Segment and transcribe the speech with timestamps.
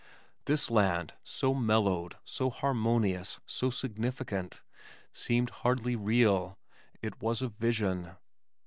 [0.45, 4.63] This land, so mellowed, so harmonious, so significant,
[5.13, 6.57] seemed hardly real.
[7.03, 8.09] It was a vision.